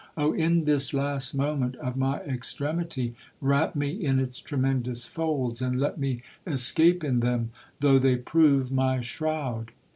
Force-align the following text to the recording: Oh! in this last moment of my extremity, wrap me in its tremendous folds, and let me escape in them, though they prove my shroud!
Oh! 0.17 0.33
in 0.33 0.63
this 0.65 0.95
last 0.95 1.35
moment 1.35 1.75
of 1.75 1.95
my 1.95 2.21
extremity, 2.21 3.13
wrap 3.39 3.75
me 3.75 3.91
in 3.91 4.17
its 4.19 4.39
tremendous 4.39 5.05
folds, 5.05 5.61
and 5.61 5.75
let 5.79 5.99
me 5.99 6.23
escape 6.47 7.03
in 7.03 7.19
them, 7.19 7.51
though 7.81 7.99
they 7.99 8.15
prove 8.15 8.71
my 8.71 9.01
shroud! 9.01 9.71